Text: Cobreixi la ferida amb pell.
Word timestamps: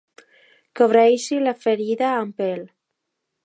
Cobreixi 0.79 1.39
la 1.43 1.53
ferida 1.67 2.11
amb 2.23 2.41
pell. 2.43 2.65